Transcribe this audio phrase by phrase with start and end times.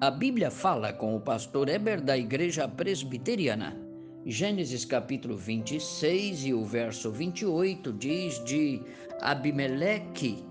[0.00, 3.76] A Bíblia fala com o pastor Eber da Igreja Presbiteriana.
[4.24, 8.80] Gênesis capítulo 26 e o verso 28 diz de
[9.20, 10.46] Abimeleque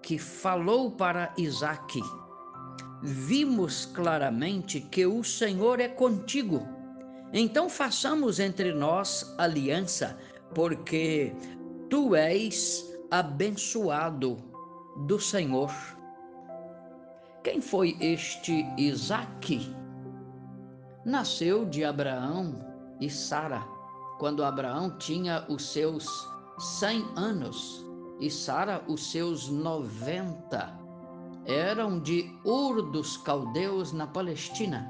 [0.00, 2.00] que falou para Isaque:
[3.02, 6.66] Vimos claramente que o Senhor é contigo.
[7.30, 10.18] Então façamos entre nós aliança,
[10.54, 11.34] porque
[11.90, 14.38] tu és abençoado
[15.06, 15.97] do Senhor.
[17.48, 19.74] Quem foi este Isaque?
[21.02, 22.54] Nasceu de Abraão
[23.00, 23.66] e Sara,
[24.18, 26.06] quando Abraão tinha os seus
[26.58, 27.86] cem anos
[28.20, 30.78] e Sara os seus noventa.
[31.46, 34.86] Eram de Ur dos Caldeus na Palestina.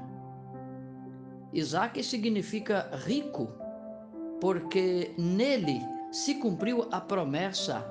[1.53, 3.47] Isaac significa rico,
[4.41, 5.79] porque nele
[6.11, 7.89] se cumpriu a promessa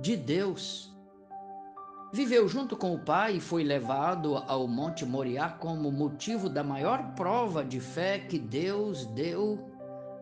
[0.00, 0.93] de Deus
[2.14, 7.12] Viveu junto com o pai e foi levado ao Monte Moriá como motivo da maior
[7.16, 9.58] prova de fé que Deus deu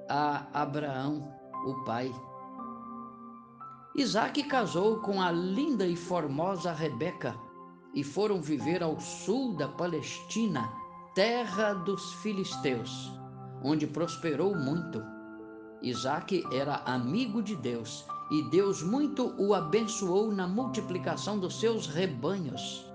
[0.08, 1.30] a Abraão,
[1.66, 2.10] o pai.
[3.94, 7.36] Isaac casou com a linda e formosa Rebeca
[7.94, 10.72] e foram viver ao sul da Palestina,
[11.14, 13.12] terra dos filisteus,
[13.62, 15.04] onde prosperou muito.
[15.82, 22.90] Isaac era amigo de Deus e Deus muito o abençoou na multiplicação dos seus rebanhos.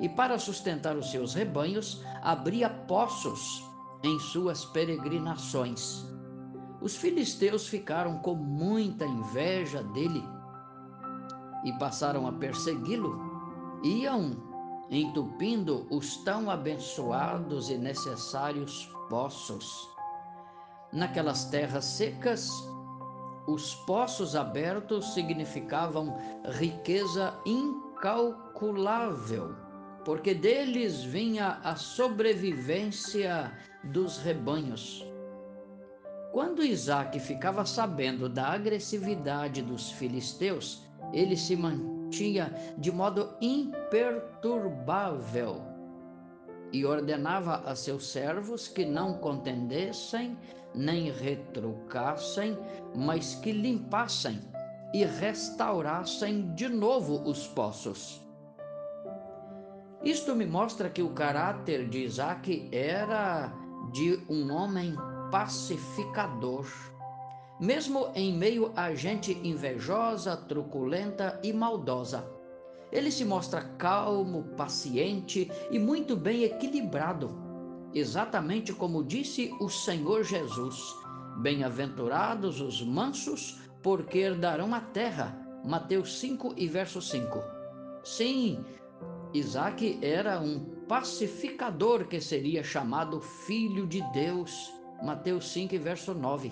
[0.00, 3.64] E para sustentar os seus rebanhos, abria poços
[4.04, 6.06] em suas peregrinações.
[6.80, 10.22] Os filisteus ficaram com muita inveja dele
[11.64, 13.20] e passaram a persegui-lo.
[13.82, 14.30] Iam
[14.90, 19.88] entupindo os tão abençoados e necessários poços.
[20.92, 22.50] Naquelas terras secas,
[23.48, 26.14] os poços abertos significavam
[26.60, 29.56] riqueza incalculável,
[30.04, 33.50] porque deles vinha a sobrevivência
[33.84, 35.02] dos rebanhos.
[36.30, 45.77] Quando Isaac ficava sabendo da agressividade dos filisteus, ele se mantinha de modo imperturbável
[46.72, 50.36] e ordenava a seus servos que não contendessem
[50.74, 52.56] nem retrucassem,
[52.94, 54.40] mas que limpassem
[54.92, 58.22] e restaurassem de novo os poços.
[60.04, 63.52] Isto me mostra que o caráter de Isaac era
[63.92, 64.94] de um homem
[65.30, 66.66] pacificador.
[67.60, 72.24] Mesmo em meio a gente invejosa, truculenta e maldosa,
[72.90, 77.30] ele se mostra calmo, paciente e muito bem equilibrado,
[77.94, 80.94] exatamente como disse o Senhor Jesus:
[81.38, 85.44] Bem-aventurados os mansos, porque herdarão a terra.
[85.64, 87.38] Mateus 5 e verso 5.
[88.04, 88.64] Sim,
[89.34, 94.72] Isaac era um pacificador que seria chamado filho de Deus.
[95.02, 96.50] Mateus 5 e verso 9.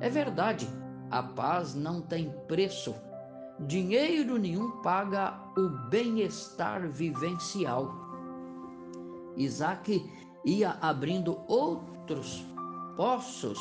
[0.00, 0.66] É verdade,
[1.10, 2.94] a paz não tem preço
[3.60, 7.90] Dinheiro nenhum paga o bem-estar vivencial.
[9.34, 10.10] Isaac
[10.44, 12.44] ia abrindo outros
[12.98, 13.58] poços,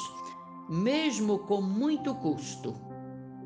[0.67, 2.75] mesmo com muito custo,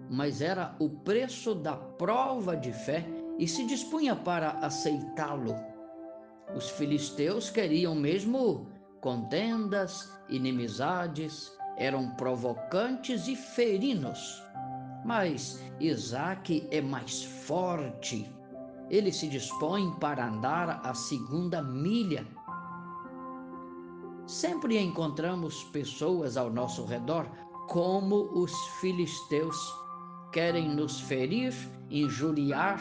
[0.10, 3.06] mas era o preço da prova de fé
[3.38, 5.56] e se dispunha para aceitá-lo.
[6.56, 8.68] Os filisteus queriam mesmo
[9.02, 14.44] contendas, inimizades, eram provocantes e ferinos.
[15.06, 18.30] Mas Isaac é mais forte.
[18.90, 22.26] Ele se dispõe para andar a segunda milha.
[24.26, 27.26] Sempre encontramos pessoas ao nosso redor
[27.68, 29.58] como os filisteus.
[30.32, 31.54] Querem nos ferir,
[31.90, 32.80] injuriar,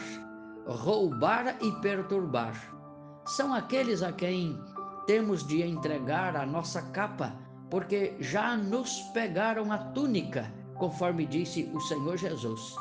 [0.67, 2.53] roubar e perturbar.
[3.25, 4.59] São aqueles a quem
[5.07, 7.35] temos de entregar a nossa capa,
[7.69, 12.75] porque já nos pegaram a túnica conforme disse o Senhor Jesus.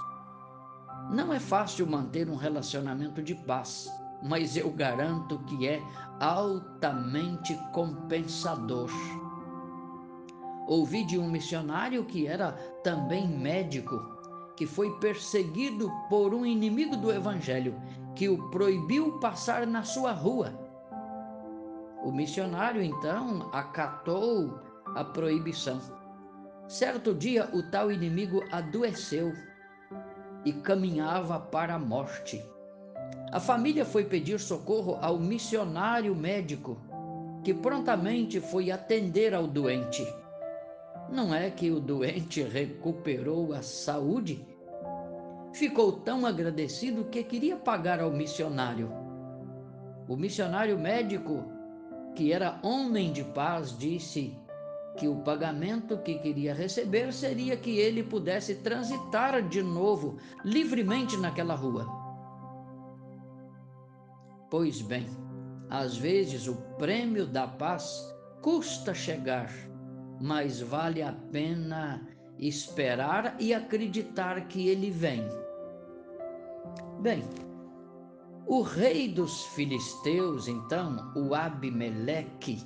[1.11, 3.91] Não é fácil manter um relacionamento de paz,
[4.23, 5.83] mas eu garanto que é
[6.21, 8.89] altamente compensador.
[10.67, 12.53] Ouvi de um missionário que era
[12.83, 14.01] também médico,
[14.57, 17.81] que foi perseguido por um inimigo do Evangelho
[18.15, 20.53] que o proibiu passar na sua rua.
[22.05, 24.61] O missionário então acatou
[24.95, 25.81] a proibição
[26.69, 29.33] Certo dia, o tal inimigo adoeceu
[30.45, 32.45] e caminhava para a morte.
[33.33, 36.79] A família foi pedir socorro ao missionário médico,
[37.43, 40.07] que prontamente foi atender ao doente.
[41.11, 44.47] Não é que o doente recuperou a saúde?
[45.55, 48.93] Ficou tão agradecido que queria pagar ao missionário.
[50.07, 51.45] O missionário médico,
[52.15, 54.37] que era homem de paz, disse
[54.99, 61.55] que o pagamento que queria receber seria que ele pudesse transitar de novo livremente naquela
[61.55, 61.87] rua.
[64.51, 65.07] Pois bem,
[65.71, 68.13] às vezes o prêmio da paz
[68.43, 69.53] custa chegar,
[70.21, 72.07] mas vale a pena
[72.39, 75.23] esperar e acreditar que ele vem.
[77.01, 77.23] Bem,
[78.47, 82.59] o rei dos filisteus, então, o Abimeleque,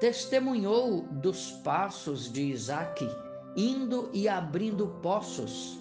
[0.00, 3.08] testemunhou dos passos de Isaque,
[3.56, 5.78] indo e abrindo poços,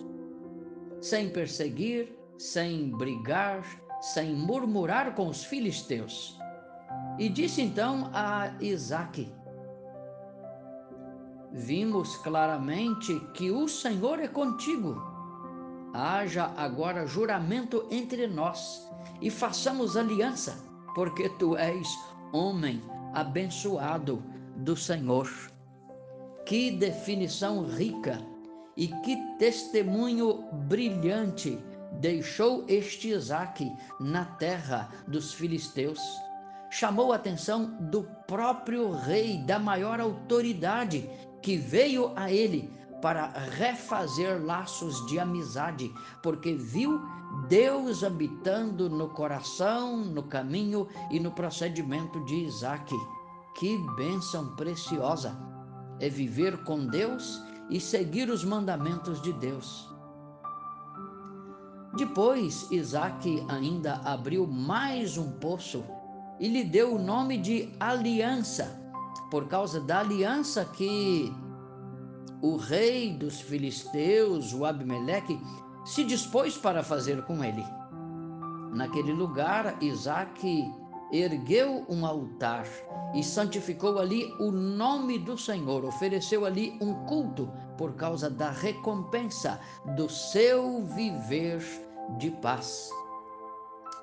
[1.01, 3.63] sem perseguir, sem brigar,
[4.01, 6.38] sem murmurar com os filisteus.
[7.18, 9.31] E disse então a Isaque:
[11.51, 15.10] Vimos claramente que o Senhor é contigo
[15.94, 18.88] haja agora juramento entre nós
[19.21, 20.57] e façamos aliança,
[20.94, 21.88] porque tu és
[22.31, 22.81] homem
[23.14, 24.24] abençoado
[24.58, 25.30] do Senhor.
[26.46, 28.20] Que definição rica
[28.76, 31.60] e que testemunho brilhante
[32.00, 36.00] deixou este Isaac na terra dos filisteus.
[36.70, 41.10] Chamou a atenção do próprio rei, da maior autoridade
[41.42, 42.72] que veio a ele
[43.02, 45.92] para refazer laços de amizade,
[46.22, 47.02] porque viu
[47.50, 52.96] Deus habitando no coração, no caminho e no procedimento de Isaac.
[53.56, 55.36] Que bênção preciosa
[56.00, 59.90] é viver com Deus e seguir os mandamentos de Deus.
[61.98, 65.84] Depois, Isaac ainda abriu mais um poço
[66.40, 68.80] e lhe deu o nome de aliança,
[69.31, 71.34] por causa da aliança que
[72.44, 75.38] o rei dos filisteus, o Abimeleque,
[75.90, 77.66] se dispôs para fazer com ele.
[78.72, 80.72] Naquele lugar, Isaac
[81.12, 82.68] ergueu um altar
[83.16, 89.60] e santificou ali o nome do Senhor, ofereceu ali um culto por causa da recompensa
[89.96, 91.60] do seu viver
[92.20, 92.92] de paz.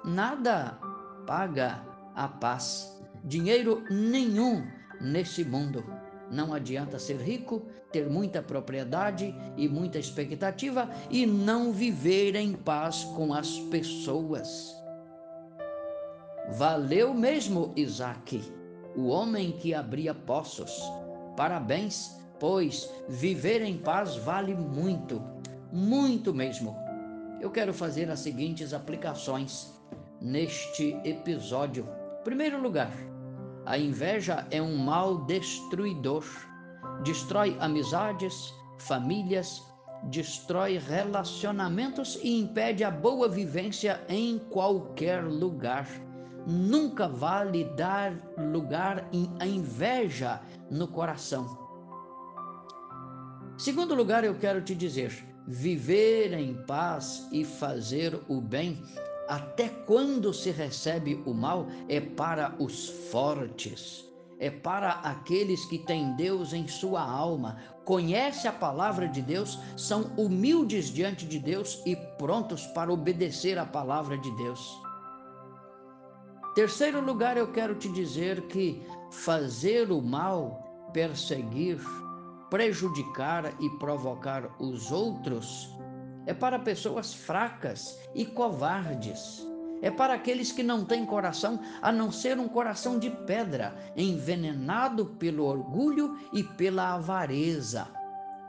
[0.05, 0.81] Nada
[1.25, 1.87] paga
[2.17, 4.67] a paz, dinheiro nenhum
[5.01, 5.85] nesse mundo
[6.31, 7.63] não adianta ser rico,
[7.93, 14.75] ter muita propriedade e muita expectativa e não viver em paz com as pessoas.
[16.57, 18.43] Valeu mesmo Isaac,
[18.97, 20.81] o homem que abria poços.
[21.37, 25.23] Parabéns, pois viver em paz vale muito,
[25.73, 26.77] muito mesmo.
[27.41, 29.73] Eu quero fazer as seguintes aplicações
[30.21, 31.87] neste episódio.
[32.25, 32.93] Primeiro lugar,
[33.67, 36.25] a inveja é um mal destruidor.
[37.03, 39.61] Destrói amizades, famílias,
[40.05, 45.87] destrói relacionamentos e impede a boa vivência em qualquer lugar.
[46.47, 49.09] Nunca vale dar lugar
[49.41, 50.41] à inveja
[50.71, 51.59] no coração.
[53.59, 55.13] Segundo lugar, eu quero te dizer:
[55.49, 58.81] viver em paz e fazer o bem
[59.29, 64.05] até quando se recebe o mal é para os fortes,
[64.39, 70.13] é para aqueles que têm Deus em sua alma, conhece a palavra de Deus, são
[70.17, 74.81] humildes diante de Deus e prontos para obedecer a palavra de Deus.
[76.55, 81.79] Terceiro lugar, eu quero te dizer que fazer o mal, perseguir,
[82.51, 85.69] prejudicar e provocar os outros
[86.27, 89.47] é para pessoas fracas e covardes.
[89.83, 95.07] É para aqueles que não têm coração a não ser um coração de pedra, envenenado
[95.07, 97.87] pelo orgulho e pela avareza.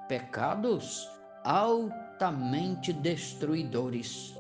[0.08, 1.08] Pecados
[1.44, 4.36] altamente destruidores.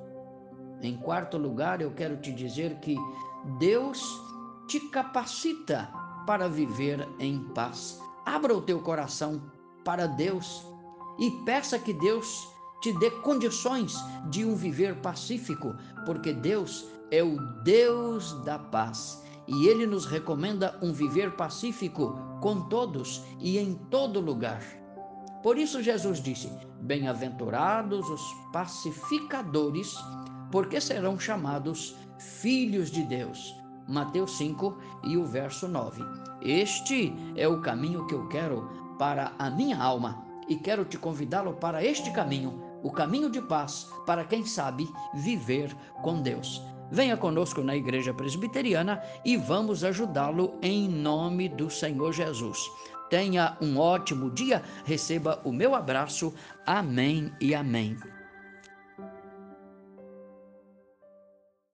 [0.81, 2.95] Em quarto lugar, eu quero te dizer que
[3.59, 4.01] Deus
[4.67, 5.89] te capacita
[6.25, 7.99] para viver em paz.
[8.25, 9.41] Abra o teu coração
[9.83, 10.65] para Deus
[11.17, 13.95] e peça que Deus te dê condições
[14.29, 20.77] de um viver pacífico, porque Deus é o Deus da paz e ele nos recomenda
[20.81, 24.61] um viver pacífico com todos e em todo lugar.
[25.41, 29.95] Por isso, Jesus disse: Bem-aventurados os pacificadores,
[30.51, 33.55] porque serão chamados filhos de Deus.
[33.87, 36.03] Mateus 5 e o verso 9.
[36.41, 38.69] Este é o caminho que eu quero
[38.99, 43.89] para a minha alma e quero te convidá-lo para este caminho o caminho de paz
[44.05, 46.61] para quem sabe viver com Deus.
[46.89, 52.57] Venha conosco na Igreja Presbiteriana e vamos ajudá-lo em nome do Senhor Jesus.
[53.09, 56.33] Tenha um ótimo dia, receba o meu abraço.
[56.65, 57.97] Amém e amém.